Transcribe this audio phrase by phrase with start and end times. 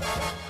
[0.00, 0.49] you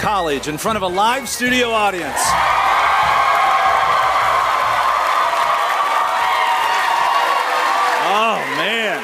[0.01, 2.17] College in front of a live studio audience.
[8.03, 8.99] Oh, man.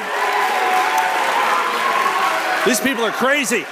[2.66, 3.64] These people are crazy.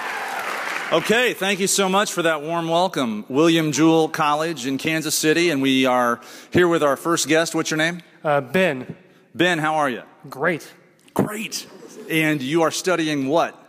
[0.92, 3.24] Okay, thank you so much for that warm welcome.
[3.28, 6.20] William Jewell College in Kansas City, and we are
[6.52, 7.56] here with our first guest.
[7.56, 8.02] What's your name?
[8.22, 8.94] Uh, ben,
[9.34, 10.02] Ben, how are you?
[10.30, 10.72] great.
[11.12, 11.66] Great.
[12.08, 13.60] And you are studying what?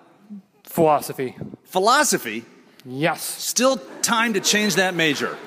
[0.63, 1.35] Philosophy.
[1.63, 2.45] Philosophy.
[2.89, 3.21] Yes.
[3.23, 5.37] Still time to change that major.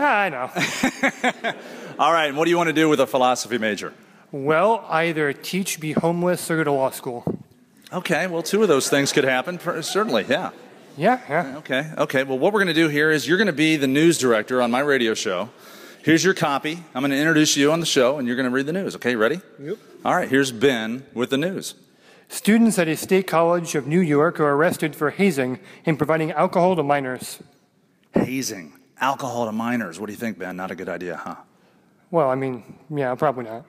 [0.00, 0.50] Ah, I know.
[1.98, 3.92] All right, and what do you want to do with a philosophy major?
[4.30, 7.24] well, either teach, be homeless, or go to law school.
[7.92, 10.50] Okay, well, two of those things could happen, certainly, yeah.
[10.96, 11.56] Yeah, yeah.
[11.58, 12.24] Okay, okay.
[12.24, 14.60] Well, what we're going to do here is you're going to be the news director
[14.60, 15.48] on my radio show.
[16.02, 16.82] Here's your copy.
[16.94, 18.94] I'm going to introduce you on the show, and you're going to read the news.
[18.96, 19.40] Okay, ready?
[19.60, 19.78] Yep.
[20.04, 21.74] All right, here's Ben with the news.
[22.28, 26.76] Students at a state college of New York are arrested for hazing and providing alcohol
[26.76, 27.42] to minors.
[28.12, 29.98] Hazing, alcohol to minors.
[29.98, 30.56] What do you think, Ben?
[30.56, 31.36] Not a good idea, huh?
[32.10, 33.64] Well, I mean, yeah, probably not.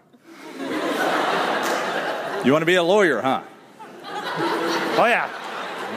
[2.45, 3.41] You want to be a lawyer, huh?
[4.05, 5.29] Oh, yeah.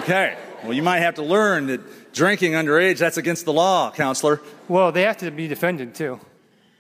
[0.03, 0.37] Okay.
[0.63, 4.41] Well, you might have to learn that drinking underage, that's against the law, counselor.
[4.69, 6.21] Well, they have to be defended, too.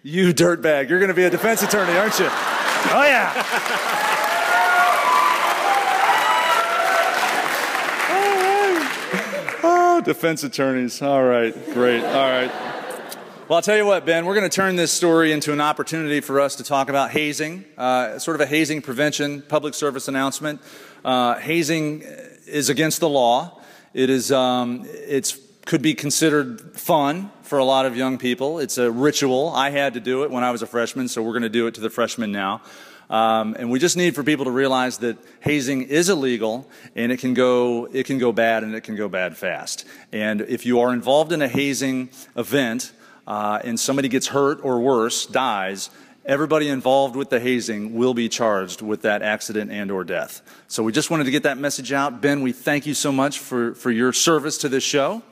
[0.02, 0.88] You dirtbag.
[0.88, 2.26] You're going to be a defense attorney, aren't you?
[2.28, 4.18] Oh, yeah.
[10.04, 11.00] defense attorneys.
[11.02, 12.02] All right, great.
[12.04, 12.50] All right.
[13.48, 16.20] Well, I'll tell you what, Ben, we're going to turn this story into an opportunity
[16.20, 20.60] for us to talk about hazing, uh, sort of a hazing prevention public service announcement.
[21.04, 22.02] Uh, hazing
[22.46, 23.60] is against the law.
[23.94, 28.58] It is, um, it's could be considered fun for a lot of young people.
[28.58, 29.50] It's a ritual.
[29.50, 31.66] I had to do it when I was a freshman, so we're going to do
[31.66, 32.62] it to the freshmen now.
[33.12, 37.18] Um, and we just need for people to realize that hazing is illegal and it
[37.18, 39.84] can go it can go bad and it can go bad fast.
[40.12, 42.90] And if you are involved in a hazing event
[43.26, 45.90] uh, and somebody gets hurt or worse, dies,
[46.24, 50.40] everybody involved with the hazing will be charged with that accident and or death.
[50.66, 52.22] So we just wanted to get that message out.
[52.22, 55.22] Ben, we thank you so much for, for your service to this show.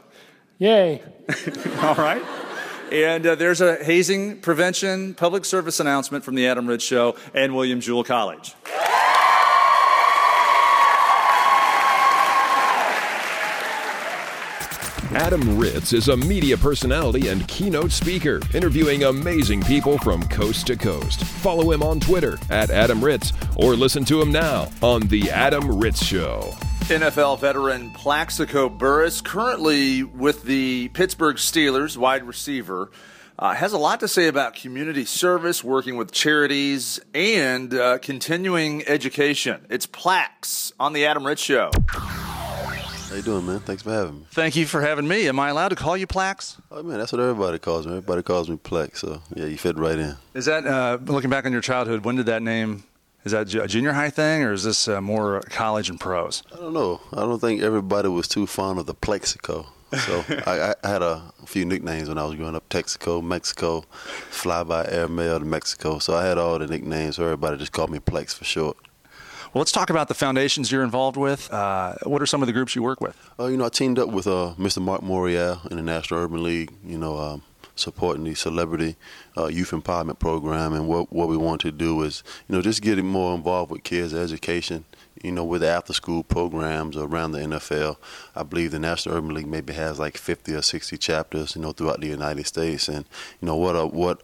[0.58, 1.02] Yay.
[1.80, 2.22] All right.
[2.91, 7.55] And uh, there's a hazing prevention public service announcement from the Adam Ritz Show and
[7.55, 8.55] William Jewell College.
[15.12, 20.77] Adam Ritz is a media personality and keynote speaker, interviewing amazing people from coast to
[20.77, 21.25] coast.
[21.25, 25.78] Follow him on Twitter at Adam Ritz or listen to him now on The Adam
[25.78, 26.55] Ritz Show.
[26.91, 32.91] NFL veteran Plaxico Burress, currently with the Pittsburgh Steelers, wide receiver,
[33.39, 38.84] uh, has a lot to say about community service, working with charities, and uh, continuing
[38.89, 39.65] education.
[39.71, 41.71] It's Plax on the Adam Ritz Show.
[41.87, 43.61] How you doing, man?
[43.61, 44.27] Thanks for having me.
[44.33, 45.28] Thank you for having me.
[45.28, 46.61] Am I allowed to call you Plax?
[46.72, 47.93] Oh man, that's what everybody calls me.
[47.93, 48.97] Everybody calls me Plax.
[48.97, 50.17] So yeah, you fit right in.
[50.34, 52.05] Is that uh, looking back on your childhood?
[52.05, 52.83] When did that name?
[53.25, 56.42] Is that a junior high thing, or is this uh, more college and pros?
[56.53, 57.00] I don't know.
[57.12, 59.66] I don't think everybody was too fond of the Plaxico.
[60.06, 63.82] So I, I had a few nicknames when I was growing up: Texaco, Mexico,
[64.30, 65.98] Fly by Airmail to Mexico.
[65.98, 67.16] So I had all the nicknames.
[67.16, 68.78] So everybody just called me Plax for short.
[69.53, 71.53] Well, let's talk about the foundations you're involved with.
[71.53, 73.16] Uh, what are some of the groups you work with?
[73.38, 74.80] Uh, you know, I teamed up with uh, Mr.
[74.80, 76.72] Mark Morial in the National Urban League.
[76.84, 77.42] You know, um,
[77.80, 78.96] supporting the celebrity
[79.36, 82.82] uh, youth empowerment program, and what what we want to do is, you know, just
[82.82, 84.84] getting more involved with kids' education.
[85.22, 87.98] You know, with the after-school programs around the NFL,
[88.34, 91.72] I believe the National Urban League maybe has like 50 or 60 chapters, you know,
[91.72, 92.88] throughout the United States.
[92.88, 93.04] And
[93.42, 94.22] you know what, uh, what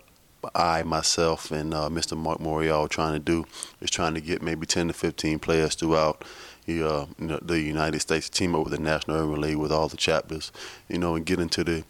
[0.55, 2.17] I myself and uh, Mr.
[2.17, 3.45] Mark Morial are trying to do
[3.81, 6.25] is trying to get maybe 10 to 15 players throughout
[6.67, 9.97] the, uh, the United States, team up with the National Urban League with all the
[9.97, 10.53] chapters,
[10.89, 11.85] you know, and get into the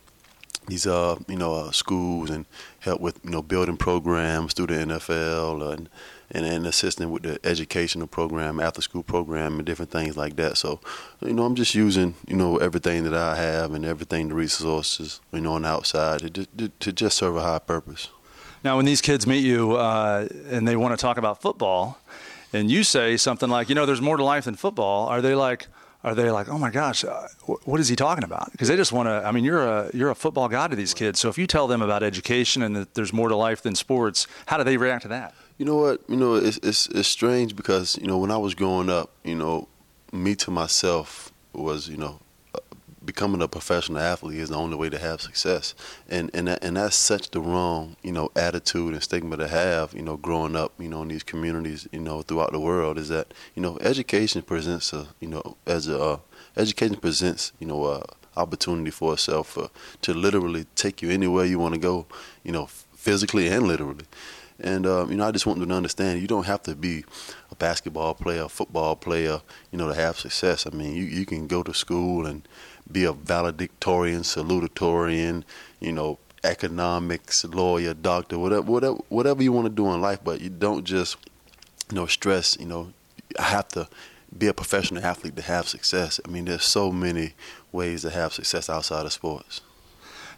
[0.66, 2.46] these uh you know uh, schools and
[2.80, 5.88] help with you know building programs through the NFL and
[6.30, 10.56] and, and assisting with the educational program, after school program, and different things like that.
[10.56, 10.80] So,
[11.20, 15.20] you know, I'm just using you know everything that I have and everything the resources
[15.32, 18.08] you know on the outside to, to, to just serve a high purpose.
[18.64, 21.98] Now, when these kids meet you uh, and they want to talk about football,
[22.52, 25.34] and you say something like, you know, there's more to life than football, are they
[25.34, 25.68] like,
[26.06, 27.26] are they like, oh my gosh, uh,
[27.64, 28.52] what is he talking about?
[28.52, 29.26] Because they just want to.
[29.26, 31.18] I mean, you're a you're a football guy to these kids.
[31.18, 34.28] So if you tell them about education and that there's more to life than sports,
[34.46, 35.34] how do they react to that?
[35.58, 36.00] You know what?
[36.08, 39.34] You know, it's it's it's strange because you know when I was growing up, you
[39.34, 39.66] know,
[40.12, 42.20] me to myself was you know
[43.06, 45.74] becoming a professional athlete is the only way to have success,
[46.08, 49.94] and and that, and that's such the wrong you know attitude and stigma to have.
[49.94, 53.08] You know, growing up, you know, in these communities, you know, throughout the world, is
[53.08, 56.18] that you know education presents a you know as a uh,
[56.56, 58.02] education presents you know a
[58.36, 59.68] opportunity for itself uh,
[60.02, 62.06] to literally take you anywhere you want to go,
[62.44, 64.04] you know, physically and literally.
[64.58, 67.04] And um, you know, I just want them to understand you don't have to be
[67.50, 70.66] a basketball player, a football player, you know, to have success.
[70.66, 72.46] I mean, you you can go to school and
[72.90, 75.44] be a valedictorian, salutatorian,
[75.80, 80.20] you know, economics, lawyer, doctor, whatever, whatever, whatever you want to do in life.
[80.22, 81.16] But you don't just,
[81.90, 82.56] you know, stress.
[82.58, 82.92] You know,
[83.38, 83.88] I have to
[84.36, 86.20] be a professional athlete to have success.
[86.24, 87.34] I mean, there's so many
[87.72, 89.60] ways to have success outside of sports.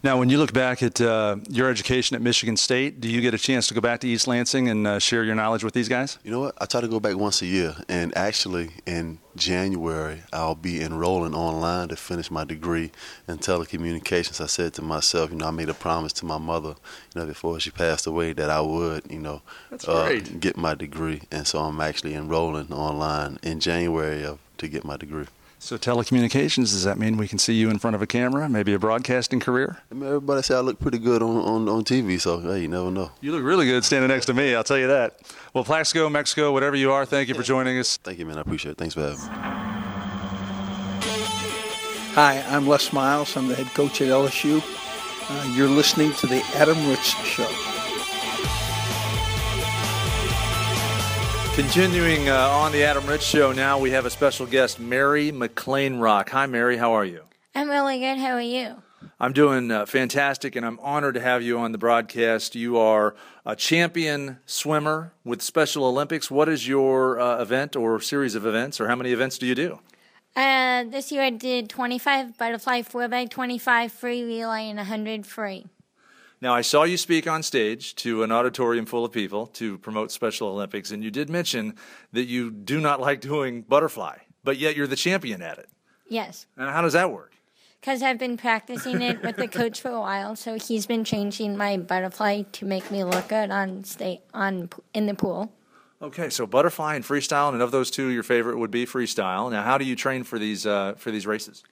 [0.01, 3.35] Now, when you look back at uh, your education at Michigan State, do you get
[3.35, 5.89] a chance to go back to East Lansing and uh, share your knowledge with these
[5.89, 6.19] guys?
[6.23, 6.55] You know what?
[6.61, 11.35] I try to go back once a year, and actually in January I'll be enrolling
[11.35, 12.93] online to finish my degree
[13.27, 14.41] in telecommunications.
[14.41, 16.77] I said to myself, you know, I made a promise to my mother,
[17.15, 19.43] you know, before she passed away that I would, you know,
[19.89, 24.85] uh, get my degree, and so I'm actually enrolling online in January of, to get
[24.85, 25.27] my degree.
[25.61, 28.73] So telecommunications, does that mean we can see you in front of a camera, maybe
[28.73, 29.79] a broadcasting career?
[29.91, 32.69] I mean, everybody say I look pretty good on, on, on TV, so hey, you
[32.69, 33.11] never know.
[33.21, 35.19] You look really good standing next to me, I'll tell you that.
[35.53, 37.97] Well, Plaxico, Mexico, whatever you are, thank you for joining us.
[37.97, 38.39] Thank you, man.
[38.39, 38.79] I appreciate it.
[38.79, 39.27] Thanks for having me.
[42.15, 43.37] Hi, I'm Les Miles.
[43.37, 44.63] I'm the head coach at LSU.
[45.31, 47.78] Uh, you're listening to the Adam Ritz Show.
[51.59, 56.29] Continuing uh, on the Adam Ritz Show, now we have a special guest, Mary McClamroch.
[56.29, 56.77] Hi, Mary.
[56.77, 57.25] How are you?
[57.53, 58.17] I'm really good.
[58.17, 58.77] How are you?
[59.19, 62.55] I'm doing uh, fantastic, and I'm honored to have you on the broadcast.
[62.55, 66.31] You are a champion swimmer with Special Olympics.
[66.31, 69.57] What is your uh, event or series of events, or how many events do you
[69.57, 69.81] do?
[70.37, 75.67] Uh, this year I did 25 butterfly 4 by 25 free relay and 100 free.
[76.41, 80.13] Now, I saw you speak on stage to an auditorium full of people to promote
[80.13, 81.75] Special Olympics, and you did mention
[82.13, 85.69] that you do not like doing butterfly, but yet you're the champion at it.
[86.09, 86.47] Yes.
[86.57, 87.33] And how does that work?
[87.81, 91.57] Because I've been practicing it with the coach for a while, so he's been changing
[91.57, 95.53] my butterfly to make me look good on state on in the pool.
[96.01, 99.51] Okay, so butterfly and freestyle, and of those two, your favorite would be freestyle.
[99.51, 101.65] Now, how do you train for these uh, for these races?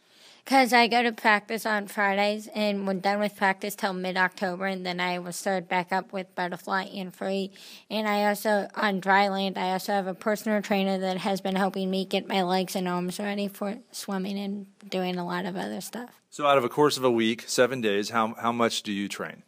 [0.47, 4.67] Because I go to practice on Fridays, and we're done with practice till mid October,
[4.67, 7.51] and then I will start back up with butterfly and free.
[7.91, 11.57] And I also, on dry land, I also have a personal trainer that has been
[11.57, 15.57] helping me get my legs and arms ready for swimming and doing a lot of
[15.57, 16.11] other stuff.
[16.31, 19.09] So, out of a course of a week, seven days, how, how much do you
[19.09, 19.43] train?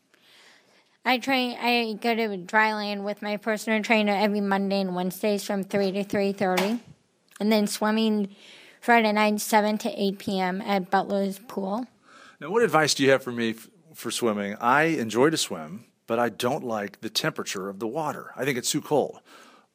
[1.04, 1.56] I train.
[1.60, 5.92] I go to dry land with my personal trainer every Monday and Wednesdays from three
[5.92, 6.80] to three thirty,
[7.38, 8.34] and then swimming
[8.88, 10.62] Friday night, 7 to 8 p.m.
[10.62, 11.86] at Butler's Pool.
[12.40, 14.56] Now, what advice do you have for me f- for swimming?
[14.62, 18.32] I enjoy to swim, but I don't like the temperature of the water.
[18.34, 19.20] I think it's too cold.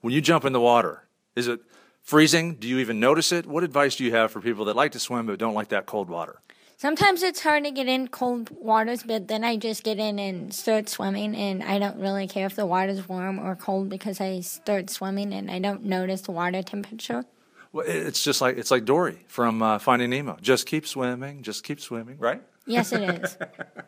[0.01, 1.03] When you jump in the water,
[1.35, 1.59] is it
[2.01, 2.55] freezing?
[2.55, 3.45] Do you even notice it?
[3.45, 5.85] What advice do you have for people that like to swim but don't like that
[5.85, 6.39] cold water?
[6.77, 10.51] Sometimes it's hard to get in cold waters, but then I just get in and
[10.51, 14.39] start swimming, and I don't really care if the water's warm or cold because I
[14.39, 17.25] start swimming and I don't notice the water temperature.
[17.73, 20.37] Well, it's just like it's like Dory from uh, Finding Nemo.
[20.39, 22.41] Just keep swimming, just keep swimming, right?
[22.67, 23.35] Yes, it is.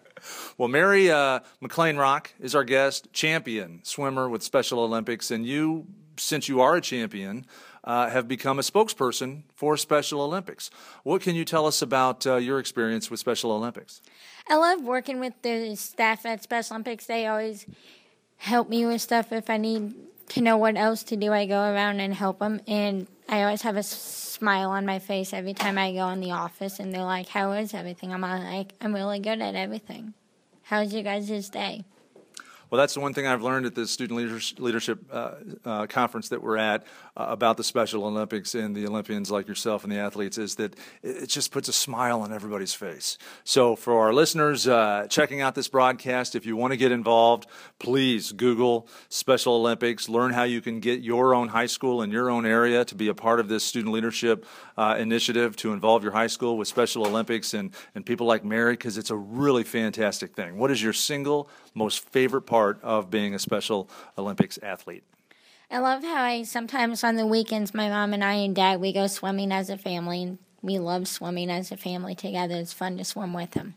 [0.58, 5.86] well, Mary uh, McClamroch is our guest, champion swimmer with Special Olympics, and you,
[6.18, 7.46] since you are a champion,
[7.84, 10.72] uh, have become a spokesperson for Special Olympics.
[11.04, 14.02] What can you tell us about uh, your experience with Special Olympics?
[14.50, 17.06] I love working with the staff at Special Olympics.
[17.06, 17.68] They always
[18.38, 19.94] help me with stuff if I need
[20.30, 21.32] to know what else to do.
[21.32, 25.34] I go around and help them, and I always have a smile on my face
[25.34, 28.74] every time I go in the office, and they're like, "How is everything?" I'm like,
[28.82, 30.14] "I'm really good at everything."
[30.64, 31.86] How's your guys' day?
[32.70, 35.32] Well, that's the one thing I've learned at the student leadership uh,
[35.64, 36.84] uh, conference that we're at
[37.16, 40.76] uh, about the Special Olympics and the Olympians like yourself and the athletes is that
[41.04, 43.20] it just puts a smile on everybody's face.
[43.44, 47.46] So, for our listeners uh, checking out this broadcast, if you want to get involved,
[47.78, 50.10] please Google Special Olympics.
[50.10, 53.10] Learn how you can get your own high school in your own area to be
[53.10, 54.44] a part of this student leadership
[54.76, 58.74] uh, initiative to involve your high school with Special Olympics and, and people like Mary
[58.74, 60.58] because it's a really fantastic thing.
[60.58, 65.04] What is your single most favorite part of being a Special Olympics athlete?
[65.70, 68.94] I love how I sometimes on the weekends, my mom and I and dad, we
[68.94, 70.38] go swimming as a family.
[70.62, 72.56] we love swimming as a family together.
[72.56, 73.74] It's fun to swim with them.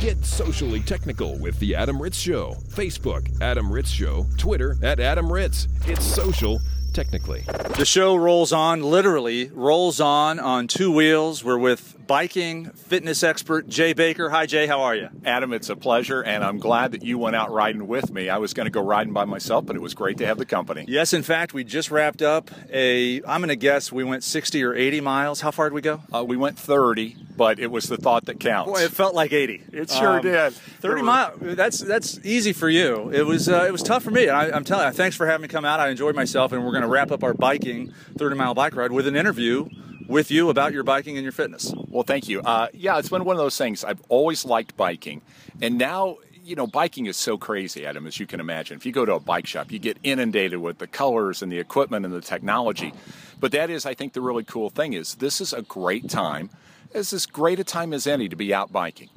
[0.00, 2.54] Get socially technical with The Adam Ritz Show.
[2.70, 4.26] Facebook, Adam Ritz Show.
[4.38, 5.66] Twitter, at Adam Ritz.
[5.86, 6.60] It's social
[6.92, 7.42] technically.
[7.76, 11.44] The show rolls on, literally rolls on on two wheels.
[11.44, 14.30] We're with biking fitness expert Jay Baker.
[14.30, 14.66] Hi, Jay.
[14.66, 15.10] How are you?
[15.24, 18.28] Adam, it's a pleasure, and I'm glad that you went out riding with me.
[18.28, 20.44] I was going to go riding by myself, but it was great to have the
[20.44, 20.84] company.
[20.88, 23.18] Yes, in fact, we just wrapped up a.
[23.22, 25.40] I'm going to guess we went 60 or 80 miles.
[25.40, 26.02] How far did we go?
[26.12, 28.72] Uh, we went 30, but it was the thought that counts.
[28.72, 29.62] Boy, it felt like 80.
[29.72, 30.52] It sure Um, did.
[30.52, 31.38] 30 miles.
[31.40, 33.10] That's that's easy for you.
[33.14, 34.28] It was uh, it was tough for me.
[34.28, 34.92] I, I'm telling you.
[34.92, 35.78] Thanks for having me come out.
[35.78, 38.90] I enjoyed myself, and we're going to wrap up our biking 30 mile bike ride
[38.90, 39.68] with an interview
[40.10, 41.72] with you about your biking and your fitness.
[41.88, 42.40] Well, thank you.
[42.40, 43.84] Uh, yeah, it's been one of those things.
[43.84, 45.22] I've always liked biking,
[45.62, 48.76] and now you know biking is so crazy, Adam, as you can imagine.
[48.76, 51.60] If you go to a bike shop, you get inundated with the colors and the
[51.60, 52.92] equipment and the technology.
[53.38, 56.50] But that is, I think, the really cool thing is this is a great time.
[56.92, 59.10] It's as great a time as any to be out biking.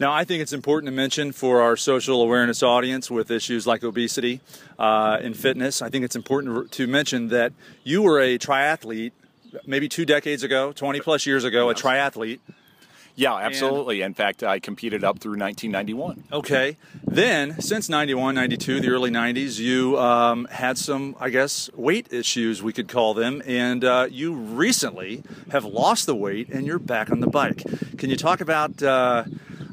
[0.00, 3.84] Now, I think it's important to mention for our social awareness audience with issues like
[3.84, 4.40] obesity
[4.76, 7.52] uh, and fitness, I think it's important to mention that
[7.84, 9.12] you were a triathlete
[9.66, 12.40] maybe two decades ago, 20 plus years ago, a triathlete.
[13.14, 14.00] Yeah, absolutely.
[14.00, 16.24] In fact, I competed up through 1991.
[16.32, 16.78] Okay.
[17.04, 22.62] Then, since 91, 92, the early 90s, you um, had some, I guess, weight issues,
[22.62, 23.42] we could call them.
[23.44, 27.62] And uh, you recently have lost the weight and you're back on the bike.
[27.98, 29.24] Can you talk about, uh,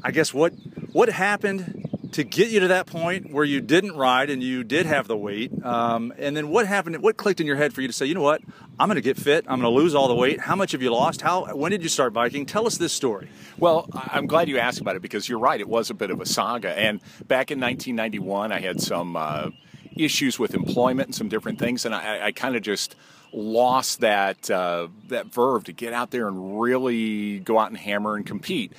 [0.04, 0.52] I guess, what,
[0.92, 4.86] what happened to get you to that point where you didn't ride and you did
[4.86, 5.52] have the weight?
[5.64, 7.02] Um, and then what happened?
[7.02, 8.42] What clicked in your head for you to say, you know what?
[8.78, 9.44] I'm going to get fit.
[9.48, 10.40] I'm going to lose all the weight.
[10.40, 11.20] How much have you lost?
[11.20, 11.54] How?
[11.54, 12.46] When did you start biking?
[12.46, 13.30] Tell us this story.
[13.58, 15.60] Well, I'm glad you asked about it because you're right.
[15.60, 16.76] It was a bit of a saga.
[16.78, 19.50] And back in 1991, I had some uh,
[19.96, 22.96] issues with employment and some different things, and I, I kind of just
[23.32, 28.16] lost that uh, that verve to get out there and really go out and hammer
[28.16, 28.72] and compete.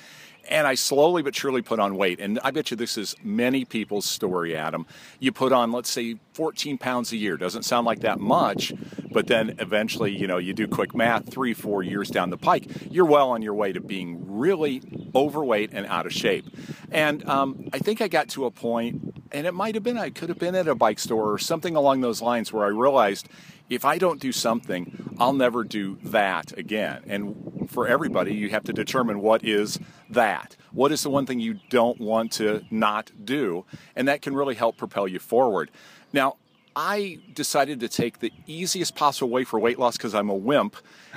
[0.48, 2.20] And I slowly but surely put on weight.
[2.20, 4.86] And I bet you this is many people's story, Adam.
[5.20, 7.36] You put on, let's say, 14 pounds a year.
[7.36, 8.72] Doesn't sound like that much,
[9.10, 12.64] but then eventually, you know, you do quick math, three, four years down the pike,
[12.90, 14.82] you're well on your way to being really
[15.14, 16.46] overweight and out of shape.
[16.90, 20.10] And um, I think I got to a point, and it might have been, I
[20.10, 23.28] could have been at a bike store or something along those lines where I realized
[23.68, 27.02] if I don't do something, I'll never do that again.
[27.06, 29.78] And for everybody, you have to determine what is
[30.10, 30.56] that.
[30.72, 33.64] What is the one thing you don't want to not do?
[33.96, 35.70] And that can really help propel you forward.
[36.12, 36.36] Now,
[36.74, 40.76] I decided to take the easiest possible way for weight loss because I'm a wimp,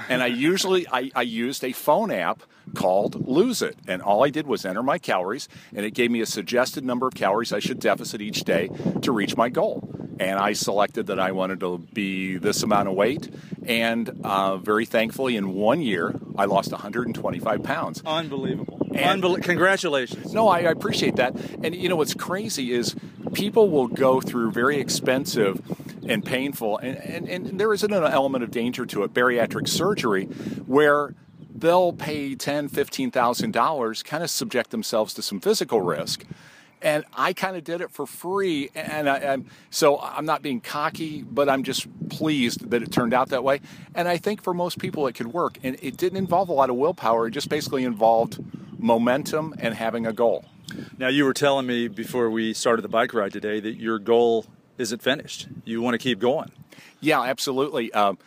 [0.09, 2.43] and I usually I, I used a phone app
[2.73, 6.21] called Lose It, and all I did was enter my calories, and it gave me
[6.21, 8.69] a suggested number of calories I should deficit each day
[9.01, 9.89] to reach my goal.
[10.19, 13.29] And I selected that I wanted to be this amount of weight,
[13.65, 18.01] and uh, very thankfully, in one year, I lost 125 pounds.
[18.05, 18.79] Unbelievable.
[18.93, 20.33] And- Unbel- congratulations.
[20.33, 21.35] No, I, I appreciate that.
[21.63, 22.95] And you know what's crazy is
[23.33, 25.61] people will go through very expensive
[26.07, 30.25] and painful, and, and, and there is an element of danger to it, bariatric surgery,
[30.65, 31.13] where
[31.55, 36.25] they'll pay ten, fifteen thousand dollars, kind of subject themselves to some physical risk.
[36.81, 40.61] And I kind of did it for free, and I, I'm so I'm not being
[40.61, 43.61] cocky, but I'm just pleased that it turned out that way.
[43.95, 46.69] And I think for most people it could work, and it didn't involve a lot
[46.69, 47.27] of willpower.
[47.27, 48.43] It just basically involved
[48.77, 50.45] momentum and having a goal.
[50.97, 54.45] Now, you were telling me before we started the bike ride today that your goal
[54.77, 55.47] isn't finished.
[55.63, 56.51] You want to keep going.
[56.99, 57.91] Yeah, absolutely.
[57.93, 58.17] Um,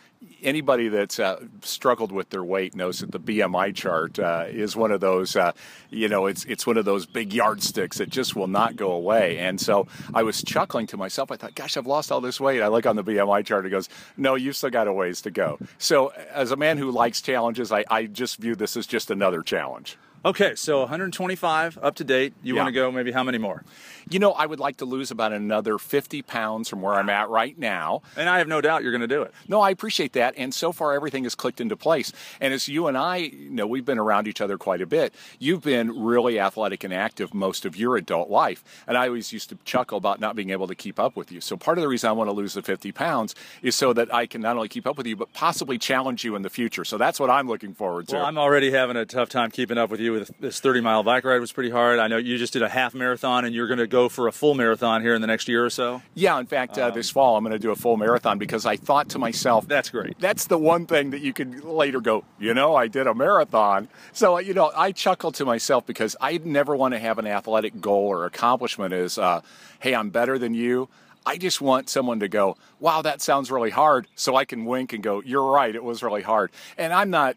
[0.43, 4.91] anybody that's uh, struggled with their weight knows that the BMI chart uh, is one
[4.91, 5.35] of those.
[5.35, 5.51] Uh,
[5.89, 9.37] you know, it's it's one of those big yardsticks that just will not go away.
[9.39, 11.31] And so I was chuckling to myself.
[11.31, 13.65] I thought, "Gosh, I've lost all this weight." I look on the BMI chart.
[13.65, 16.91] It goes, "No, you've still got a ways to go." So, as a man who
[16.91, 19.97] likes challenges, I, I just view this as just another challenge.
[20.25, 22.33] Okay, so 125 up to date.
[22.43, 22.63] You Yeah.
[22.63, 23.63] want to go maybe how many more?
[24.09, 27.29] You know, I would like to lose about another 50 pounds from where I'm at
[27.29, 28.01] right now.
[28.17, 29.33] And I have no doubt you're going to do it.
[29.47, 30.33] No, I appreciate that.
[30.35, 32.11] And so far, everything has clicked into place.
[32.41, 35.13] And as you and I you know, we've been around each other quite a bit.
[35.37, 38.63] You've been really athletic and active most of your adult life.
[38.87, 41.39] And I always used to chuckle about not being able to keep up with you.
[41.39, 44.13] So part of the reason I want to lose the 50 pounds is so that
[44.13, 46.83] I can not only keep up with you, but possibly challenge you in the future.
[46.83, 48.15] So that's what I'm looking forward to.
[48.15, 50.08] Well, I'm already having a tough time keeping up with you.
[50.09, 51.99] With this 30 mile bike ride was pretty hard.
[51.99, 54.31] I know you just did a half marathon, and you're going to go for a
[54.31, 56.01] full marathon here in the next year or so.
[56.15, 58.75] yeah, in fact, uh, this fall I'm going to do a full marathon because I
[58.75, 60.19] thought to myself, That's great.
[60.19, 63.87] That's the one thing that you can later go, you know, I did a marathon.
[64.13, 67.79] So, you know, I chuckle to myself because I never want to have an athletic
[67.81, 69.41] goal or accomplishment as, uh,
[69.79, 70.89] hey, I'm better than you.
[71.25, 74.07] I just want someone to go, wow, that sounds really hard.
[74.15, 76.51] So I can wink and go, you're right, it was really hard.
[76.77, 77.35] And I'm not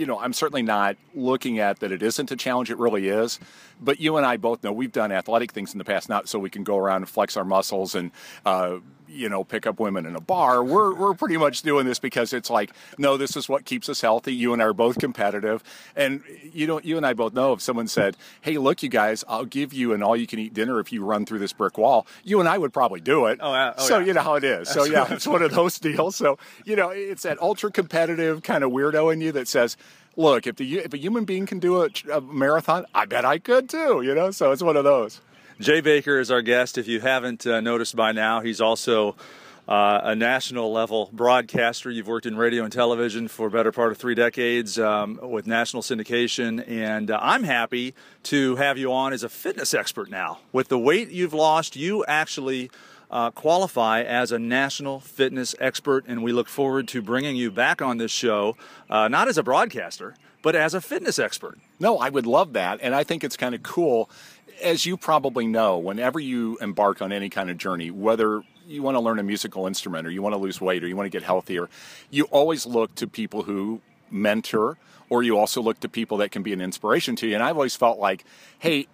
[0.00, 2.70] you know, I'm certainly not looking at that it isn't a challenge.
[2.70, 3.38] It really is.
[3.82, 6.38] But you and I both know we've done athletic things in the past, not so
[6.38, 8.10] we can go around and flex our muscles and,
[8.46, 8.78] uh,
[9.10, 10.62] you know, pick up women in a bar.
[10.62, 14.00] We're, we're pretty much doing this because it's like, no, this is what keeps us
[14.00, 14.34] healthy.
[14.34, 15.62] You and I are both competitive.
[15.96, 19.24] And you know, you and I both know if someone said, hey, look, you guys,
[19.28, 21.78] I'll give you an all you can eat dinner if you run through this brick
[21.78, 23.38] wall, you and I would probably do it.
[23.42, 24.06] Oh, uh, oh so yeah.
[24.06, 24.68] you know how it is.
[24.68, 26.16] So yeah, it's one of those deals.
[26.16, 29.76] So, you know, it's that ultra competitive kind of weirdo in you that says,
[30.16, 33.38] look, if the if a human being can do a, a marathon, I bet I
[33.38, 34.02] could too.
[34.02, 35.20] You know, so it's one of those.
[35.60, 36.78] Jay Baker is our guest.
[36.78, 39.14] If you haven't uh, noticed by now, he's also
[39.68, 41.90] uh, a national level broadcaster.
[41.90, 45.46] You've worked in radio and television for a better part of three decades um, with
[45.46, 50.38] national syndication, and uh, I'm happy to have you on as a fitness expert now.
[50.50, 52.70] With the weight you've lost, you actually.
[53.12, 57.82] Uh, qualify as a national fitness expert, and we look forward to bringing you back
[57.82, 58.56] on this show,
[58.88, 61.58] uh, not as a broadcaster, but as a fitness expert.
[61.78, 62.80] No, I would love that.
[62.82, 64.10] And I think it's kind of cool.
[64.62, 68.94] As you probably know, whenever you embark on any kind of journey, whether you want
[68.94, 71.10] to learn a musical instrument or you want to lose weight or you want to
[71.10, 71.68] get healthier,
[72.10, 73.80] you always look to people who
[74.10, 74.76] mentor
[75.08, 77.34] or you also look to people that can be an inspiration to you.
[77.34, 78.24] And I've always felt like,
[78.58, 78.86] hey,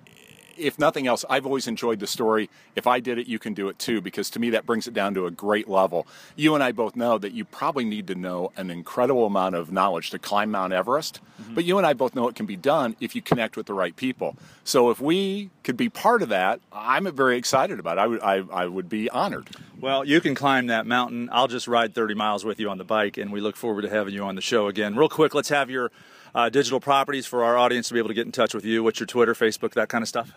[0.56, 2.48] if nothing else, I've always enjoyed the story.
[2.74, 4.94] If I did it, you can do it too, because to me, that brings it
[4.94, 6.06] down to a great level.
[6.34, 9.72] You and I both know that you probably need to know an incredible amount of
[9.72, 11.54] knowledge to climb Mount Everest, mm-hmm.
[11.54, 13.74] but you and I both know it can be done if you connect with the
[13.74, 14.36] right people.
[14.64, 18.00] So if we could be part of that, I'm very excited about it.
[18.00, 19.48] I would, I, I would be honored.
[19.80, 21.28] Well, you can climb that mountain.
[21.32, 23.90] I'll just ride 30 miles with you on the bike, and we look forward to
[23.90, 24.96] having you on the show again.
[24.96, 25.90] Real quick, let's have your
[26.36, 28.84] uh, digital properties for our audience to be able to get in touch with you?
[28.84, 30.32] What's your Twitter, Facebook, that kind of stuff?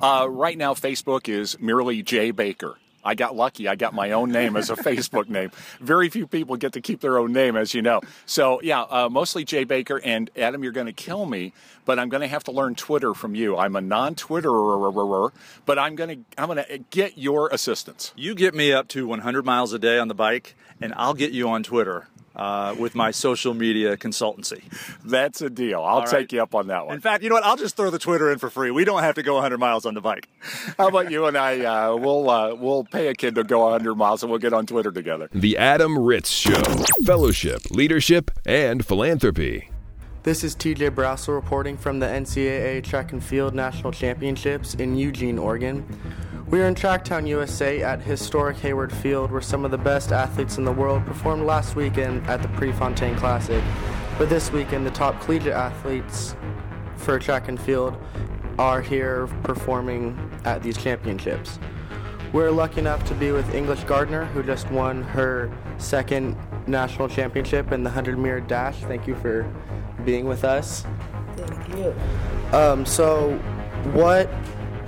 [0.00, 2.78] Uh, right now, Facebook is merely Jay Baker.
[3.04, 3.68] I got lucky.
[3.68, 5.50] I got my own name as a Facebook name.
[5.80, 8.00] Very few people get to keep their own name, as you know.
[8.24, 10.00] So, yeah, uh, mostly Jay Baker.
[10.02, 11.52] And Adam, you're going to kill me,
[11.84, 13.56] but I'm going to have to learn Twitter from you.
[13.58, 15.32] I'm a non-Twitterer,
[15.66, 18.14] but I'm going to I'm going to get your assistance.
[18.16, 21.32] You get me up to 100 miles a day on the bike, and I'll get
[21.32, 24.62] you on Twitter uh, with my social media consultancy.
[25.04, 25.82] That's a deal.
[25.82, 26.94] I'll take you up on that one.
[26.94, 27.44] In fact, you know what?
[27.44, 28.70] I'll just throw the Twitter in for free.
[28.70, 30.28] We don't have to go 100 miles on the bike.
[30.78, 31.64] How about you and I?
[31.64, 34.66] Uh, we'll uh, we'll pay a kid to go 100 miles, and we'll get on
[34.66, 35.28] Twitter together.
[35.32, 36.62] The Adam Ritz Show:
[37.04, 39.71] Fellowship, leadership, and philanthropy.
[40.24, 45.36] This is TJ Brassil reporting from the NCAA Track and Field National Championships in Eugene,
[45.36, 45.84] Oregon.
[46.46, 50.58] We are in Tracktown, USA at historic Hayward Field, where some of the best athletes
[50.58, 53.60] in the world performed last weekend at the Prefontaine Classic.
[54.16, 56.36] But this weekend, the top collegiate athletes
[56.94, 57.96] for track and field
[58.60, 61.58] are here performing at these championships.
[62.32, 66.36] We're lucky enough to be with English Gardner, who just won her second
[66.68, 68.76] national championship in the 100 meter dash.
[68.82, 69.52] Thank you for
[70.04, 70.84] being with us.
[71.36, 71.94] Thank you.
[72.52, 73.36] Um, so,
[73.92, 74.28] what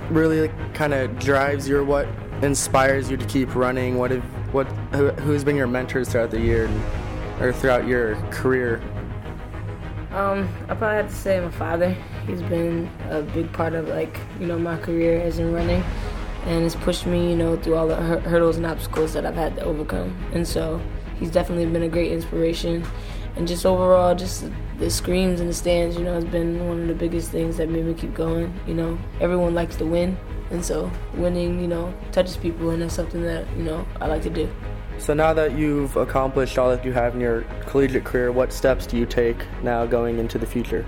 [0.09, 2.07] really kind of drives you, or what
[2.41, 3.97] inspires you to keep running?
[3.97, 4.23] What have,
[4.53, 6.69] what who, who's been your mentors throughout the year,
[7.39, 8.81] or throughout your career?
[10.11, 11.95] Um, I probably have to say my father.
[12.25, 15.83] He's been a big part of like you know my career as in running,
[16.45, 19.55] and has pushed me you know through all the hurdles and obstacles that I've had
[19.57, 20.15] to overcome.
[20.33, 20.79] And so
[21.19, 22.85] he's definitely been a great inspiration,
[23.35, 24.45] and just overall just
[24.79, 27.69] the screams in the stands, you know, has been one of the biggest things that
[27.69, 28.53] made me keep going.
[28.67, 30.17] You know, everyone likes to win,
[30.51, 34.21] and so winning, you know, touches people, and that's something that you know I like
[34.23, 34.49] to do.
[34.97, 38.87] So now that you've accomplished all that you have in your collegiate career, what steps
[38.87, 40.85] do you take now going into the future?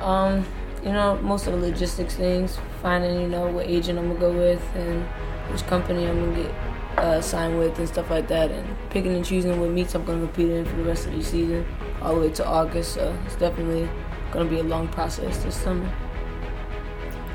[0.00, 0.46] Um,
[0.82, 4.32] you know, most of the logistics things, finding you know what agent I'm gonna go
[4.32, 5.04] with and
[5.52, 6.54] which company I'm gonna get
[6.98, 10.20] uh, signed with and stuff like that, and picking and choosing what meets I'm gonna
[10.20, 11.66] compete in for the rest of the season
[12.02, 12.94] all the way to August.
[12.94, 13.88] So it's definitely
[14.32, 15.90] going to be a long process this summer.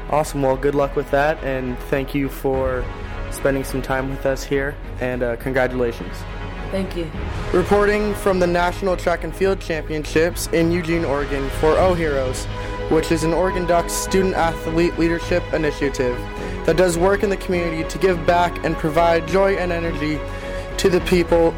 [0.09, 0.41] Awesome.
[0.43, 2.85] Well, good luck with that, and thank you for
[3.31, 6.15] spending some time with us here, and uh, congratulations.
[6.71, 7.09] Thank you.
[7.53, 12.45] Reporting from the National Track and Field Championships in Eugene, Oregon for O Heroes,
[12.89, 16.17] which is an Oregon Ducks student athlete leadership initiative
[16.65, 20.19] that does work in the community to give back and provide joy and energy
[20.77, 21.53] to the people,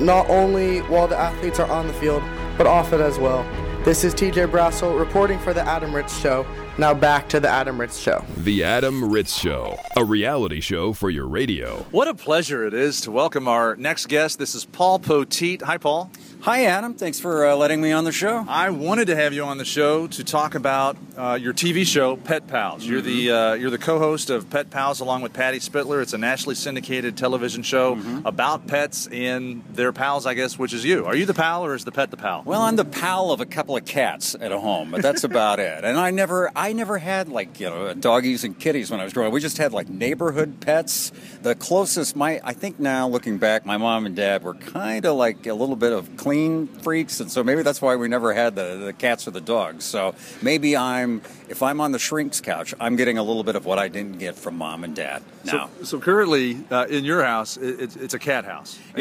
[0.00, 2.22] not only while the athletes are on the field,
[2.56, 3.44] but off it as well.
[3.84, 6.44] This is TJ Brassil reporting for The Adam Ritz Show.
[6.78, 8.22] Now back to The Adam Ritz Show.
[8.36, 11.86] The Adam Ritz Show, a reality show for your radio.
[11.90, 14.38] What a pleasure it is to welcome our next guest.
[14.38, 15.62] This is Paul Poteet.
[15.62, 16.10] Hi, Paul.
[16.46, 16.94] Hi, Adam.
[16.94, 18.44] Thanks for uh, letting me on the show.
[18.46, 22.16] I wanted to have you on the show to talk about uh, your TV show,
[22.16, 22.82] Pet Pals.
[22.82, 22.92] Mm-hmm.
[22.92, 26.00] You're the uh, you're the co-host of Pet Pals along with Patty Spitler.
[26.02, 28.24] It's a nationally syndicated television show mm-hmm.
[28.24, 31.04] about pets and their pals, I guess, which is you.
[31.04, 32.42] Are you the pal or is the pet the pal?
[32.44, 35.58] Well, I'm the pal of a couple of cats at a home, but that's about
[35.58, 35.82] it.
[35.82, 39.12] And I never I never had like you know doggies and kitties when I was
[39.12, 39.32] growing up.
[39.32, 41.12] We just had like neighborhood pets.
[41.42, 45.16] The closest my I think now looking back, my mom and dad were kind of
[45.16, 48.54] like a little bit of clean freaks, and so maybe that's why we never had
[48.54, 49.84] the, the cats or the dogs.
[49.84, 53.64] So maybe I'm, if I'm on the shrink's couch, I'm getting a little bit of
[53.64, 55.70] what I didn't get from mom and dad now.
[55.78, 58.78] So, so currently uh, in your house, it, it's, it's a cat house.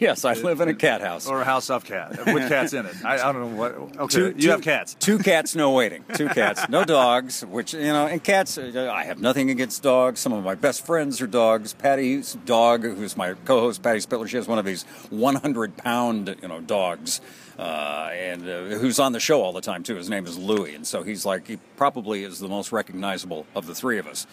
[0.00, 1.26] yes, I live in a cat house.
[1.26, 2.94] Or a house of cat, with cats in it.
[3.04, 3.72] I, I don't know what.
[3.72, 4.94] Okay, two, you two, have cats.
[4.94, 6.04] Two cats, no waiting.
[6.14, 7.44] Two cats, no dogs.
[7.44, 8.58] Which you know, and cats.
[8.58, 10.20] Uh, I have nothing against dogs.
[10.20, 11.72] Some of my best friends are dogs.
[11.72, 16.48] Patty's dog, who's my co-host, Patty Spitler, she has one of these 100 pound, you
[16.48, 17.20] know, dogs.
[17.58, 19.94] Uh, and uh, who's on the show all the time too.
[19.94, 23.66] His name is Louie, and so he's like he probably is the most recognizable of
[23.66, 24.26] the three of us.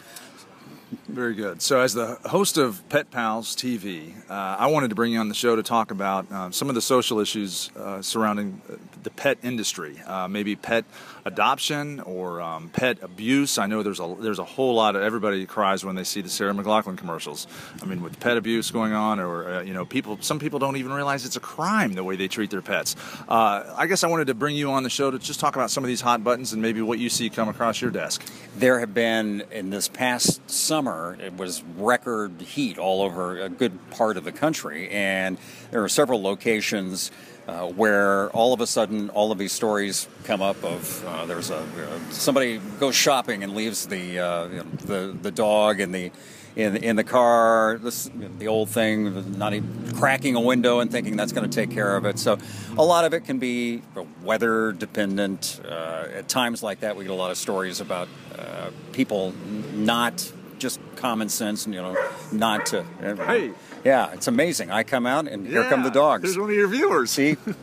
[1.08, 1.62] Very good.
[1.62, 5.30] So, as the host of Pet Pals TV, uh, I wanted to bring you on
[5.30, 9.12] the show to talk about uh, some of the social issues uh, surrounding uh, the
[9.12, 10.86] pet industry, uh, maybe pet
[11.26, 13.60] adoption or um, pet abuse.
[13.60, 16.30] I know there's a there's a whole lot of everybody cries when they see the
[16.30, 17.46] Sarah McLachlan commercials.
[17.84, 20.78] I mean, with pet abuse going on, or uh, you know, people some people don't
[20.78, 22.96] even realize it's a crime the way they treat their pets.
[23.30, 25.84] I guess I wanted to bring you on the show to just talk about some
[25.84, 28.26] of these hot buttons and maybe what you see come across your desk.
[28.56, 33.50] There have been in this past summer summer, it was record heat all over a
[33.50, 35.38] good part of the country, and
[35.72, 37.12] there are several locations.
[37.48, 41.50] Uh, where all of a sudden all of these stories come up of uh, there's
[41.50, 45.92] a uh, somebody goes shopping and leaves the uh, you know, the the dog in
[45.92, 46.12] the
[46.56, 47.80] in in the car.
[47.82, 51.72] This the old thing not even cracking a window and thinking that's going to take
[51.72, 52.20] care of it.
[52.20, 52.38] So
[52.78, 53.82] a lot of it can be
[54.22, 55.60] weather dependent.
[55.68, 59.34] Uh, at times like that we get a lot of stories about uh, people
[59.74, 61.96] not just common sense and you know
[62.32, 62.84] not to.
[63.02, 63.52] Hey.
[63.84, 64.72] Yeah, it's amazing.
[64.72, 66.24] I come out and here come the dogs.
[66.24, 67.12] There's one of your viewers.
[67.12, 67.34] See,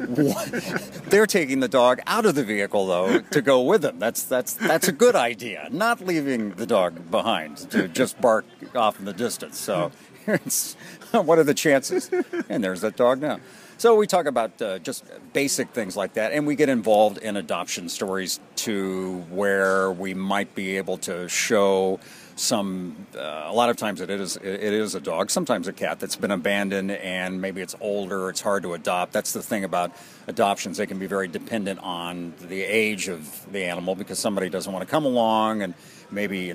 [1.11, 3.99] they're taking the dog out of the vehicle though to go with them.
[3.99, 5.69] That's that's that's a good idea.
[5.71, 9.59] Not leaving the dog behind to just bark off in the distance.
[9.59, 9.93] So,
[11.13, 12.11] what are the chances?
[12.49, 13.41] And there's that dog now.
[13.79, 15.05] So we talk about uh, just
[15.35, 20.55] basic things like that, and we get involved in adoption stories to where we might
[20.55, 22.01] be able to show
[22.37, 25.99] some uh, a lot of times it is it is a dog sometimes a cat
[25.99, 29.91] that's been abandoned and maybe it's older it's hard to adopt that's the thing about
[30.27, 34.71] adoptions they can be very dependent on the age of the animal because somebody doesn't
[34.71, 35.73] want to come along and
[36.11, 36.53] maybe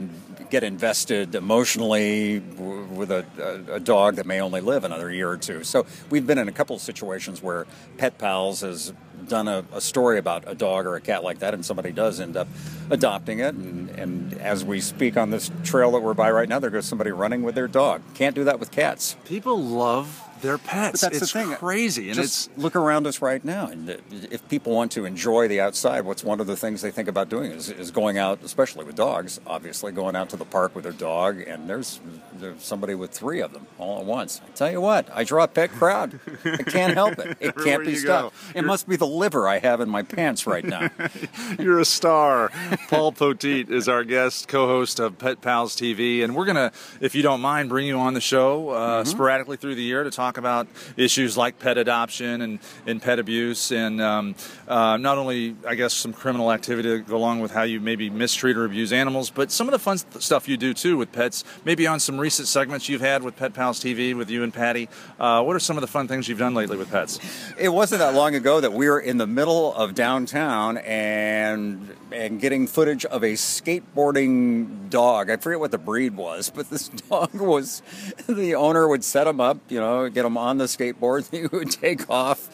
[0.50, 5.38] get invested emotionally with a, a, a, dog that may only live another year or
[5.38, 5.64] two.
[5.64, 7.66] So we've been in a couple of situations where
[7.98, 8.94] Pet Pals has
[9.28, 12.20] done a, a, story about a dog or a cat like that, and somebody does
[12.20, 12.48] end up
[12.90, 13.56] adopting it.
[13.56, 16.86] And, and as we speak on this trail that we're by right now, there goes
[16.86, 18.02] somebody running with their dog.
[18.14, 19.16] Can't do that with cats.
[19.26, 21.02] People love their pets.
[21.02, 21.56] But that's it's the thing.
[21.56, 22.08] crazy.
[22.08, 25.62] And Just it's look around us right now, and if people want to enjoy the
[25.62, 28.86] outside, what's one of the things they think about doing is, is going out, especially
[28.86, 29.40] with dogs.
[29.46, 32.00] Obviously, going out to the park with their dog, and there's
[32.34, 34.42] there's somebody with three of them all at once.
[34.46, 36.20] I tell you what, I draw a pet crowd.
[36.44, 37.38] I can't help it.
[37.40, 38.36] It can't be stopped.
[38.36, 38.50] Go.
[38.50, 38.66] It You're...
[38.66, 40.90] must be the liver I have in my pants right now.
[41.60, 42.52] You're a star.
[42.90, 47.22] Paul Poteet is our guest, co-host of Pet Pals TV, and we're gonna, if you
[47.22, 49.10] don't mind, bring you on the show uh, mm-hmm.
[49.10, 50.68] sporadically through the year to talk about
[50.98, 54.36] issues like pet adoption and, and pet abuse, and um,
[54.68, 58.10] uh, not only, I guess, some criminal activity to go along with how you maybe
[58.10, 61.44] mistreat or abuse animals, but some of the fun stuff you do too with pets.
[61.66, 64.90] Maybe on some recent segments you've had with Pet Pals TV with you and Patty.
[65.20, 67.20] Uh, what are some of the fun things you've done lately with pets?
[67.58, 72.42] It wasn't that long ago that we were in the middle of downtown and and
[72.42, 75.30] getting footage of a skateboarding dog.
[75.30, 77.82] I forget what the breed was, but this dog was
[78.28, 81.30] the owner would set him up, you know, get him on the skateboard.
[81.32, 82.50] He would take off,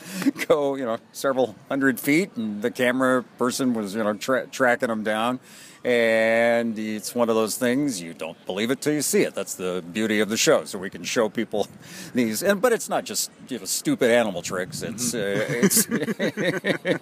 [0.48, 4.90] go, you know, several hundred feet, and the camera person was, you know, tra- tracking
[4.90, 5.40] them down
[5.88, 9.34] and it's one of those things you don't believe it till you see it.
[9.34, 10.66] That's the beauty of the show.
[10.66, 11.68] So we can show people
[12.14, 14.82] these, and but it's not just you know stupid animal tricks.
[14.82, 16.20] It's mm-hmm.
[16.20, 16.24] uh,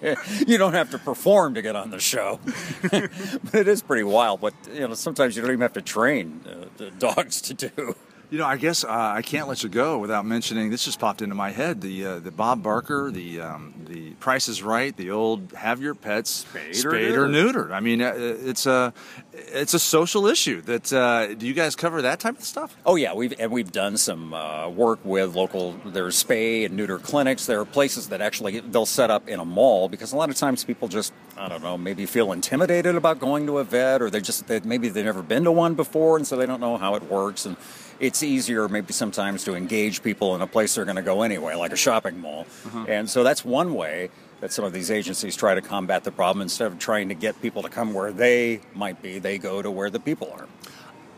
[0.06, 2.38] it's you don't have to perform to get on the show,
[2.82, 4.40] but it is pretty wild.
[4.40, 7.96] But you know sometimes you don't even have to train uh, the dogs to do.
[8.28, 10.70] You know, I guess uh, I can't let you go without mentioning.
[10.70, 11.80] This just popped into my head.
[11.80, 15.94] The uh, the Bob Barker, the um, the Price is Right, the old have your
[15.94, 17.70] pets spayed, Spayed or, or neutered.
[17.70, 18.92] I mean, uh, it's a
[19.32, 20.60] it's a social issue.
[20.62, 22.76] That uh, do you guys cover that type of stuff?
[22.84, 25.74] Oh yeah, we've and we've done some uh, work with local.
[25.84, 27.46] There's spay and neuter clinics.
[27.46, 30.36] There are places that actually they'll set up in a mall because a lot of
[30.36, 34.10] times people just I don't know maybe feel intimidated about going to a vet or
[34.10, 36.78] they just they, maybe they've never been to one before and so they don't know
[36.78, 37.56] how it works and
[38.00, 41.54] it's easier maybe sometimes to engage people in a place they're going to go anyway,
[41.54, 42.44] like a shopping mall.
[42.64, 42.84] Mm-hmm.
[42.88, 46.42] And so that's one way that some of these agencies try to combat the problem.
[46.42, 49.70] Instead of trying to get people to come where they might be, they go to
[49.70, 50.46] where the people are.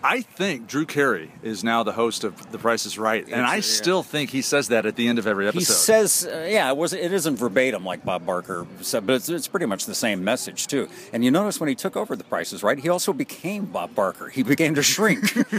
[0.02, 3.60] I think Drew Carey is now the host of The Price is Right, and I
[3.60, 5.58] still think he says that at the end of every episode.
[5.58, 6.92] He says, uh, yeah, it was.
[6.92, 10.68] It isn't verbatim like Bob Barker said, but it's, it's pretty much the same message
[10.68, 10.88] too.
[11.12, 12.78] And you notice when he took over the prices, right?
[12.78, 14.28] He also became Bob Barker.
[14.28, 15.36] He began to shrink.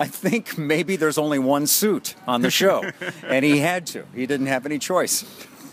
[0.00, 2.90] I think maybe there's only one suit on the show,
[3.22, 4.04] and he had to.
[4.14, 5.24] He didn't have any choice.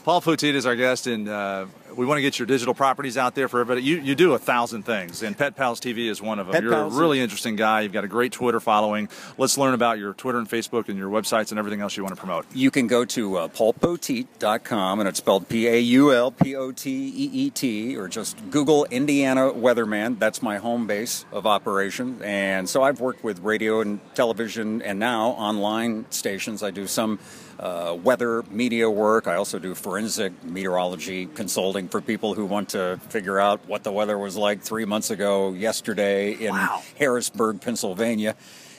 [0.04, 1.66] Paul Poteet is our guest, and uh,
[1.98, 3.86] we want to get your digital properties out there for everybody.
[3.86, 6.54] You, you do a thousand things, and Pet Pals TV is one of them.
[6.54, 7.82] Pet You're Pals a really interesting guy.
[7.82, 9.10] You've got a great Twitter following.
[9.38, 12.16] Let's learn about your Twitter and Facebook and your websites and everything else you want
[12.16, 12.46] to promote.
[12.54, 16.72] You can go to uh, paulpoteet.com, and it's spelled P A U L P O
[16.72, 20.20] T E E T, or just Google Indiana Weatherman.
[20.20, 22.22] That's my home base of operation.
[22.24, 26.62] And so I've worked with radio and television and now online stations.
[26.62, 27.18] I do some
[27.60, 29.28] uh, weather media work.
[29.28, 33.92] I also do forensic meteorology consulting for people who want to figure out what the
[33.92, 36.54] weather was like three months ago, yesterday in
[36.98, 38.36] Harrisburg, Pennsylvania.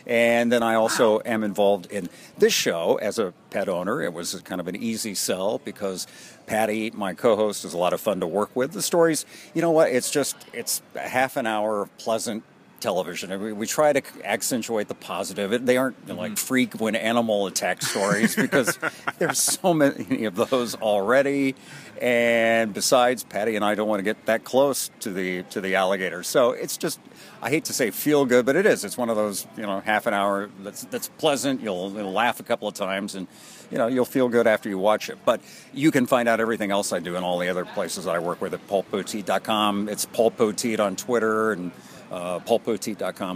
[0.06, 4.00] And then I also am involved in this show as a pet owner.
[4.00, 6.06] It was kind of an easy sell because
[6.46, 8.72] Patty, my co-host, is a lot of fun to work with.
[8.72, 9.90] The stories, you know what?
[9.90, 12.42] It's just it's a half an hour of pleasant
[12.80, 13.40] television.
[13.40, 15.64] We, we try to accentuate the positive.
[15.64, 16.46] They aren't you know, like mm-hmm.
[16.46, 18.78] freak when animal attack stories because
[19.18, 21.54] there's so many of those already.
[22.00, 25.74] And besides, Patty and I don't want to get that close to the to the
[25.74, 26.22] alligator.
[26.22, 27.00] So it's just
[27.42, 28.84] I hate to say feel good, but it is.
[28.84, 31.60] It's one of those you know half an hour that's that's pleasant.
[31.60, 33.26] You'll, you'll laugh a couple of times and.
[33.70, 35.18] You know, you'll feel good after you watch it.
[35.26, 35.42] But
[35.74, 38.40] you can find out everything else I do in all the other places I work
[38.40, 39.90] with at paulpoteet.com.
[39.90, 41.70] It's Paul on Twitter and
[42.10, 42.38] uh,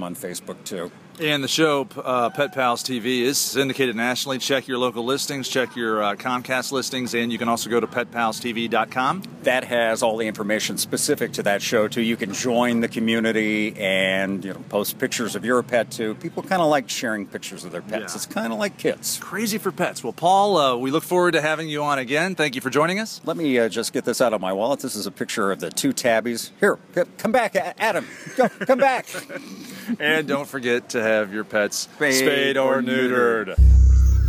[0.02, 0.90] on Facebook too.
[1.20, 4.38] And the show, uh, Pet Pals TV, is syndicated nationally.
[4.38, 7.87] Check your local listings, check your uh, Comcast listings, and you can also go to
[7.87, 9.22] petpalstv.com.
[9.42, 12.01] That has all the information specific to that show too.
[12.01, 16.14] You can join the community and you know post pictures of your pet too.
[16.14, 18.12] People kind of like sharing pictures of their pets.
[18.12, 18.16] Yeah.
[18.16, 19.18] It's kind of like kids.
[19.20, 20.03] Crazy for pets.
[20.03, 22.35] Well, Paul, uh, we look forward to having you on again.
[22.35, 23.20] Thank you for joining us.
[23.25, 24.81] Let me uh, just get this out of my wallet.
[24.81, 26.53] This is a picture of the two tabbies.
[26.59, 26.79] Here,
[27.18, 28.07] come back, Adam.
[28.37, 29.07] Go, come back.
[29.99, 33.59] and don't forget to have your pets Spayed spayed, or or neutered.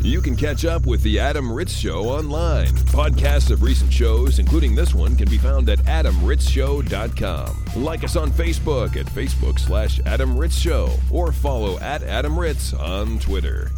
[0.04, 2.68] You can catch up with The Adam Ritz Show online.
[2.92, 7.82] Podcasts of recent shows, including this one, can be found at adamritzshow.com.
[7.82, 12.74] Like us on Facebook at Facebook slash Adam Ritz Show or follow at Adam Ritz
[12.74, 13.72] on Twitter.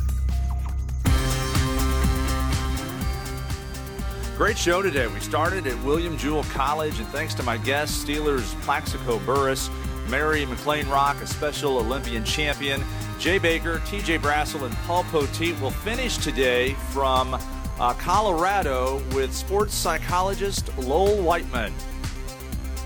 [4.35, 5.07] Great show today.
[5.07, 9.69] We started at William Jewell College, and thanks to my guest, Steelers Plaxico Burris,
[10.07, 12.83] Mary McClamroch, a special Olympian champion,
[13.19, 17.33] Jay Baker, TJ Brassil, and Paul Poteet, will finish today from
[17.79, 21.73] uh, Colorado with sports psychologist Lowell Wightman.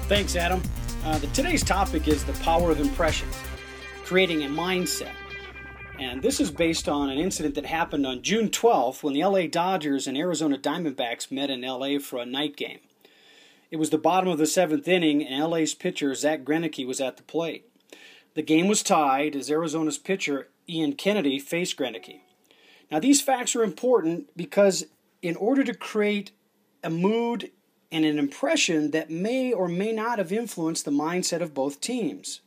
[0.07, 0.61] Thanks, Adam.
[1.03, 3.35] Uh, the, today's topic is the power of impressions,
[4.03, 5.13] creating a mindset.
[5.99, 9.47] And this is based on an incident that happened on June 12th when the LA
[9.47, 12.79] Dodgers and Arizona Diamondbacks met in LA for a night game.
[13.71, 17.17] It was the bottom of the seventh inning, and LA's pitcher Zach Greinke was at
[17.17, 17.65] the plate.
[18.33, 22.21] The game was tied as Arizona's pitcher Ian Kennedy faced Greinke.
[22.91, 24.85] Now, these facts are important because
[25.21, 26.31] in order to create
[26.83, 27.51] a mood
[27.91, 32.41] and an impression that may or may not have influenced the mindset of both teams.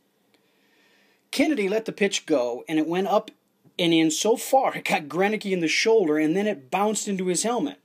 [1.30, 3.30] Kennedy let the pitch go, and it went up
[3.78, 7.26] and in so far it got Greinke in the shoulder, and then it bounced into
[7.26, 7.81] his helmet.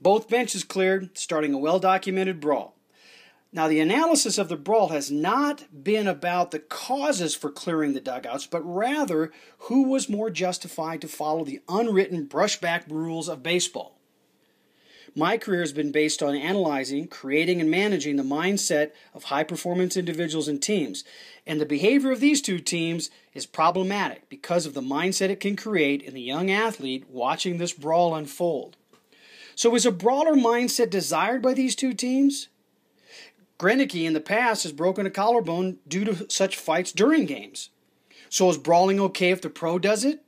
[0.00, 2.76] Both benches cleared, starting a well documented brawl.
[3.52, 8.00] Now, the analysis of the brawl has not been about the causes for clearing the
[8.00, 13.96] dugouts, but rather who was more justified to follow the unwritten brushback rules of baseball.
[15.18, 19.96] My career has been based on analyzing, creating, and managing the mindset of high performance
[19.96, 21.04] individuals and teams.
[21.46, 25.56] And the behavior of these two teams is problematic because of the mindset it can
[25.56, 28.76] create in the young athlete watching this brawl unfold.
[29.56, 32.48] So, is a brawler mindset desired by these two teams?
[33.58, 37.70] Greinke in the past has broken a collarbone due to such fights during games.
[38.28, 40.22] So, is brawling okay if the pro does it?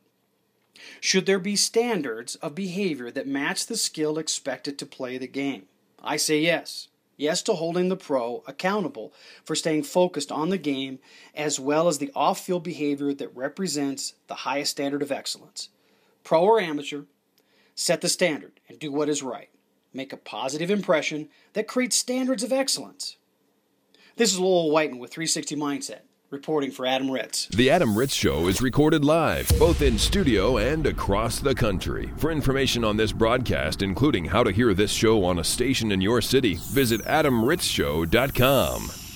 [0.98, 5.66] Should there be standards of behavior that match the skill expected to play the game?
[6.02, 6.88] I say yes.
[7.18, 9.12] Yes to holding the pro accountable
[9.44, 11.00] for staying focused on the game
[11.34, 15.68] as well as the off field behavior that represents the highest standard of excellence.
[16.24, 17.02] Pro or amateur,
[17.78, 19.50] set the standard and do what is right.
[19.92, 23.16] Make a positive impression that creates standards of excellence.
[24.16, 27.46] This is Lowell Wightman with 360 Mindset reporting for Adam Ritz.
[27.46, 32.10] The Adam Ritz Show is recorded live, both in studio and across the country.
[32.18, 36.02] For information on this broadcast, including how to hear this show on a station in
[36.02, 39.07] your city, visit adamritzshow.com.